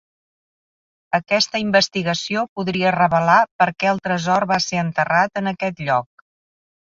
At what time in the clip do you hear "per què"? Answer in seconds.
3.63-3.91